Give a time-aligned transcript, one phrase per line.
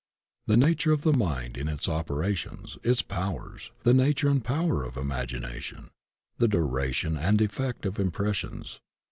[0.47, 5.91] The nature of the mind, its operation, its powers; the nature and power of imagination;
[6.39, 8.79] the duration and effect of impressions.